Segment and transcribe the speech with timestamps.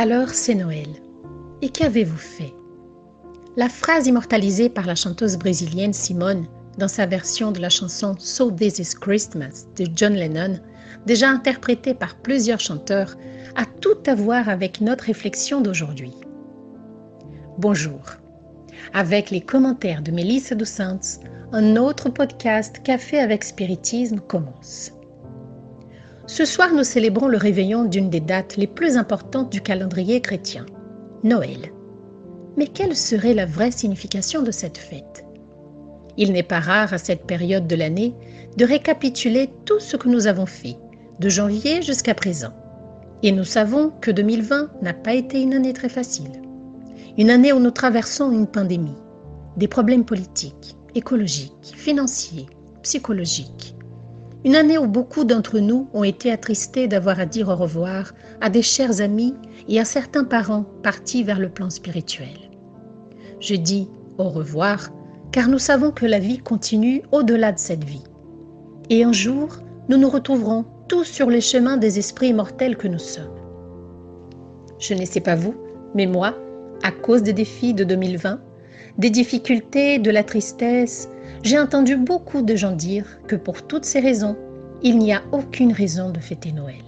[0.00, 0.86] Alors c'est Noël.
[1.60, 2.54] Et qu'avez-vous fait?
[3.56, 6.46] La phrase immortalisée par la chanteuse brésilienne Simone
[6.78, 10.60] dans sa version de la chanson So This Is Christmas de John Lennon,
[11.04, 13.16] déjà interprétée par plusieurs chanteurs,
[13.56, 16.12] a tout à voir avec notre réflexion d'aujourd'hui.
[17.58, 18.02] Bonjour.
[18.94, 20.80] Avec les commentaires de Mélissa dos
[21.50, 24.92] un autre podcast Café avec Spiritisme commence.
[26.28, 30.66] Ce soir, nous célébrons le réveillon d'une des dates les plus importantes du calendrier chrétien,
[31.24, 31.72] Noël.
[32.58, 35.24] Mais quelle serait la vraie signification de cette fête?
[36.18, 38.12] Il n'est pas rare à cette période de l'année
[38.58, 40.76] de récapituler tout ce que nous avons fait,
[41.18, 42.52] de janvier jusqu'à présent.
[43.22, 46.42] Et nous savons que 2020 n'a pas été une année très facile.
[47.16, 48.98] Une année où nous traversons une pandémie,
[49.56, 52.46] des problèmes politiques, écologiques, financiers,
[52.82, 53.77] psychologiques,
[54.48, 58.48] une année où beaucoup d'entre nous ont été attristés d'avoir à dire au revoir à
[58.48, 59.34] des chers amis
[59.68, 62.48] et à certains parents partis vers le plan spirituel.
[63.40, 64.88] Je dis au revoir
[65.32, 68.04] car nous savons que la vie continue au-delà de cette vie.
[68.88, 69.58] Et un jour,
[69.90, 73.36] nous nous retrouverons tous sur les chemins des esprits immortels que nous sommes.
[74.78, 75.56] Je ne sais pas vous,
[75.94, 76.34] mais moi,
[76.82, 78.40] à cause des défis de 2020,
[78.96, 81.10] des difficultés, de la tristesse,
[81.42, 84.36] j'ai entendu beaucoup de gens dire que pour toutes ces raisons,
[84.82, 86.82] il n'y a aucune raison de fêter Noël.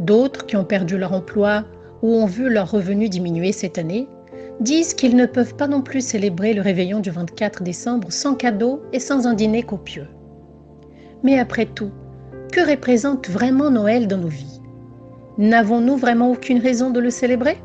[0.00, 1.64] D'autres qui ont perdu leur emploi
[2.02, 4.08] ou ont vu leur revenu diminuer cette année
[4.60, 8.82] disent qu'ils ne peuvent pas non plus célébrer le réveillon du 24 décembre sans cadeau
[8.92, 10.08] et sans un dîner copieux.
[11.22, 11.90] Mais après tout,
[12.52, 14.60] que représente vraiment Noël dans nos vies?
[15.38, 17.58] N'avons-nous vraiment aucune raison de le célébrer?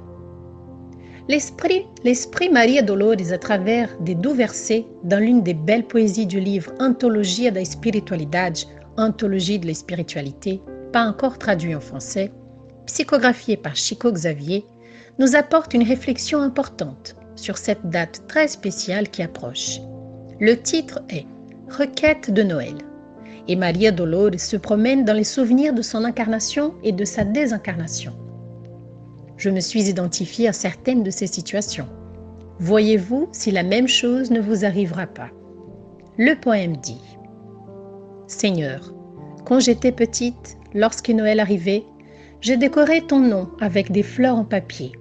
[1.28, 6.40] L'esprit, l'esprit Maria Dolores, à travers des doux versets dans l'une des belles poésies du
[6.40, 8.58] livre Antologia da Espiritualidade,
[8.98, 10.62] Anthologie de la spiritualité,
[10.92, 12.32] pas encore traduit en français,
[12.88, 14.66] psychographié par Chico Xavier,
[15.20, 19.80] nous apporte une réflexion importante sur cette date très spéciale qui approche.
[20.40, 21.26] Le titre est
[21.70, 22.76] Requête de Noël
[23.48, 28.14] et Maria Dolores se promène dans les souvenirs de son incarnation et de sa désincarnation
[29.42, 31.88] je me suis identifiée à certaines de ces situations.
[32.60, 35.32] Voyez-vous si la même chose ne vous arrivera pas.
[36.20, 37.02] Le poème dit
[38.28, 38.94] Seigneur,
[39.44, 41.84] quand j'étais petite, lorsque Noël arrivait,
[42.40, 44.92] j'ai décoré ton nom avec des fleurs en papier,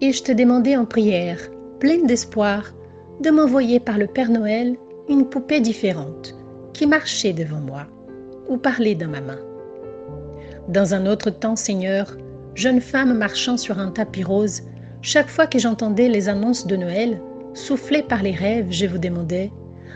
[0.00, 1.40] et je te demandais en prière,
[1.80, 2.72] pleine d'espoir,
[3.20, 4.76] de m'envoyer par le Père Noël
[5.08, 6.36] une poupée différente,
[6.72, 7.88] qui marchait devant moi,
[8.48, 9.40] ou parlait dans ma main.
[10.68, 12.16] Dans un autre temps, Seigneur,
[12.54, 14.62] jeune femme marchant sur un tapis rose,
[15.00, 17.20] chaque fois que j'entendais les annonces de Noël,
[17.54, 19.50] soufflées par les rêves, je vous demandais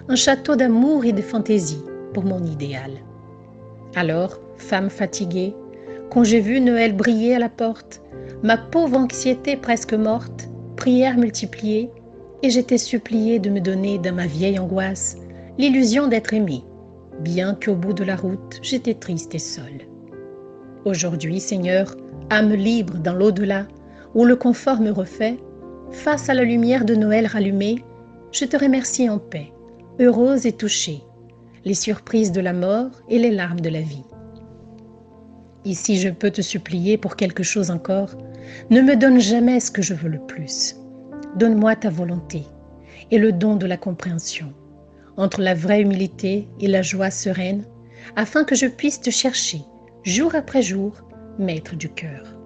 [0.08, 2.90] un château d'amour et de fantaisie pour mon idéal.
[3.94, 5.54] Alors, femme fatiguée,
[6.10, 8.02] quand j'ai vu Noël briller à la porte,
[8.42, 11.90] ma pauvre anxiété presque morte, prière multipliée,
[12.42, 15.16] et j'étais suppliée de me donner dans ma vieille angoisse
[15.58, 16.64] l'illusion d'être aimée,
[17.20, 19.86] bien qu'au bout de la route, j'étais triste et seule.
[20.84, 21.96] Aujourd'hui, Seigneur,
[22.30, 23.66] âme libre dans l'au-delà,
[24.14, 25.38] où le confort me refait,
[25.90, 27.84] face à la lumière de Noël rallumée,
[28.32, 29.52] je te remercie en paix,
[30.00, 31.02] heureuse et touchée,
[31.64, 34.04] les surprises de la mort et les larmes de la vie.
[35.64, 38.10] Ici, je peux te supplier pour quelque chose encore,
[38.70, 40.76] ne me donne jamais ce que je veux le plus.
[41.36, 42.44] Donne-moi ta volonté
[43.10, 44.52] et le don de la compréhension,
[45.16, 47.64] entre la vraie humilité et la joie sereine,
[48.14, 49.62] afin que je puisse te chercher,
[50.04, 50.92] jour après jour,
[51.38, 52.36] maître du cœur.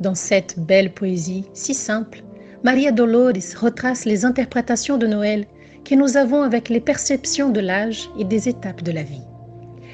[0.00, 2.22] Dans cette belle poésie si simple,
[2.64, 5.46] Maria Dolores retrace les interprétations de Noël
[5.84, 9.22] que nous avons avec les perceptions de l'âge et des étapes de la vie.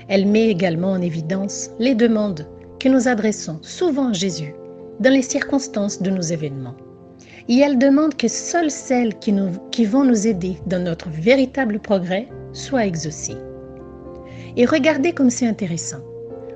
[0.08, 2.46] Elle met également en évidence les demandes
[2.80, 4.54] que nous adressons souvent à Jésus
[5.00, 6.76] dans les circonstances de nos événements.
[7.48, 9.34] Et elle demande que seules celles qui,
[9.70, 13.36] qui vont nous aider dans notre véritable progrès soient exaucées.
[14.56, 16.00] Et regardez comme c'est intéressant.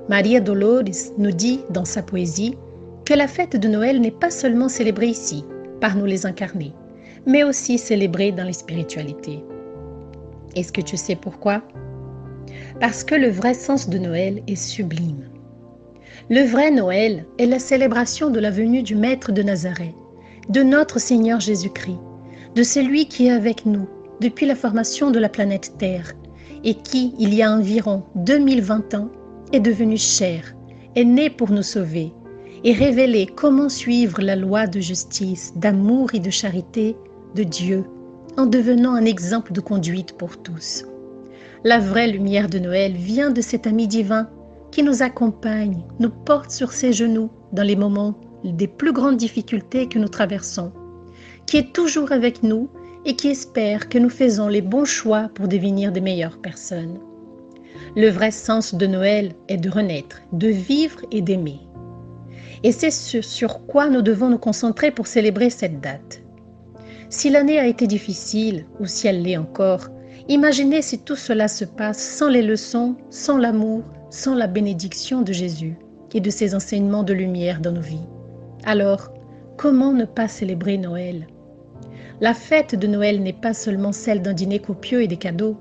[0.09, 2.57] Maria Dolores nous dit dans sa poésie
[3.05, 5.45] que la fête de Noël n'est pas seulement célébrée ici,
[5.79, 6.73] par nous les incarnés,
[7.27, 9.43] mais aussi célébrée dans les spiritualités.
[10.55, 11.61] Est-ce que tu sais pourquoi?
[12.79, 15.29] Parce que le vrai sens de Noël est sublime.
[16.31, 19.93] Le vrai Noël est la célébration de la venue du Maître de Nazareth,
[20.49, 21.99] de notre Seigneur Jésus-Christ,
[22.55, 23.87] de celui qui est avec nous
[24.21, 26.13] depuis la formation de la planète Terre
[26.63, 29.11] et qui, il y a environ 2020 ans,
[29.53, 30.55] est devenu chair,
[30.95, 32.13] est né pour nous sauver
[32.63, 36.95] et révéler comment suivre la loi de justice, d'amour et de charité
[37.35, 37.85] de Dieu
[38.37, 40.85] en devenant un exemple de conduite pour tous.
[41.63, 44.29] La vraie lumière de Noël vient de cet ami divin
[44.71, 49.87] qui nous accompagne, nous porte sur ses genoux dans les moments des plus grandes difficultés
[49.87, 50.71] que nous traversons,
[51.45, 52.69] qui est toujours avec nous
[53.05, 56.99] et qui espère que nous faisons les bons choix pour devenir des meilleures personnes.
[57.95, 61.59] Le vrai sens de Noël est de renaître, de vivre et d'aimer.
[62.63, 66.21] Et c'est ce sur quoi nous devons nous concentrer pour célébrer cette date.
[67.09, 69.87] Si l'année a été difficile, ou si elle l'est encore,
[70.27, 75.33] imaginez si tout cela se passe sans les leçons, sans l'amour, sans la bénédiction de
[75.33, 75.75] Jésus
[76.13, 78.07] et de ses enseignements de lumière dans nos vies.
[78.65, 79.11] Alors,
[79.57, 81.27] comment ne pas célébrer Noël?
[82.21, 85.57] La fête de Noël n'est pas seulement celle d'un dîner copieux et des cadeaux.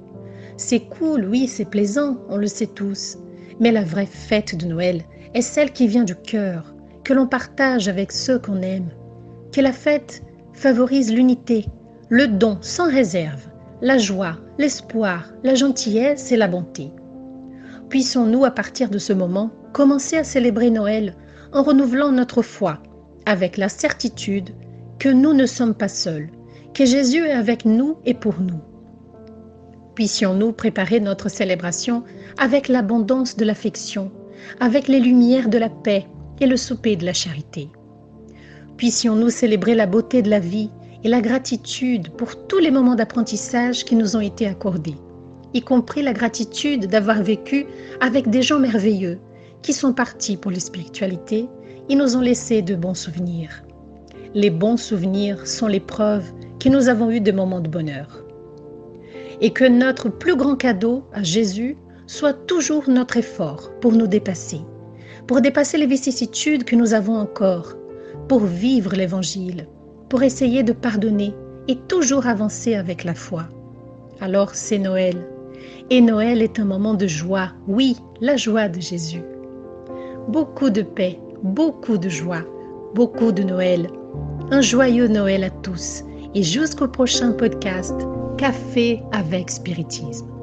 [0.59, 3.17] C'est cool, oui, c'est plaisant, on le sait tous.
[3.61, 6.75] Mais la vraie fête de Noël est celle qui vient du cœur,
[7.05, 8.89] que l'on partage avec ceux qu'on aime.
[9.53, 11.67] Que la fête favorise l'unité,
[12.09, 13.47] le don sans réserve,
[13.83, 16.91] la joie, l'espoir, la gentillesse et la bonté.
[17.89, 21.15] Puissons-nous, à partir de ce moment, commencer à célébrer Noël
[21.53, 22.83] en renouvelant notre foi,
[23.27, 24.51] avec la certitude
[24.99, 26.31] que nous ne sommes pas seuls,
[26.75, 28.61] que Jésus est avec nous et pour nous.
[29.99, 32.05] Puissions-nous préparer notre célébration
[32.39, 34.13] avec l'abondance de l'affection,
[34.61, 36.07] avec les lumières de la paix
[36.41, 37.69] et le souper de la charité.
[38.77, 40.71] Puissions-nous célébrer la beauté de la vie
[41.03, 44.95] et la gratitude pour tous les moments d'apprentissage qui nous ont été accordés,
[45.53, 47.67] y compris la gratitude d'avoir vécu
[48.01, 49.19] avec des gens merveilleux
[49.63, 51.49] qui sont partis pour les spiritualités
[51.89, 53.65] et nous ont laissé de bons souvenirs.
[54.33, 56.31] Les bons souvenirs sont les preuves
[56.61, 58.28] que nous avons eu des moments de bonheur.
[59.41, 61.77] Et que notre plus grand cadeau à Jésus
[62.07, 64.61] soit toujours notre effort pour nous dépasser,
[65.27, 67.75] pour dépasser les vicissitudes que nous avons encore,
[68.29, 69.69] pour vivre l'Évangile,
[70.09, 71.35] pour essayer de pardonner
[71.69, 73.45] et toujours avancer avec la foi.
[74.21, 75.29] Alors c'est Noël.
[75.91, 79.23] Et Noël est un moment de joie, oui, la joie de Jésus.
[80.29, 82.43] Beaucoup de paix, beaucoup de joie,
[82.95, 83.89] beaucoup de Noël.
[84.51, 87.95] Un joyeux Noël à tous et jusqu'au prochain podcast
[88.39, 90.38] Café avec Spiritisme.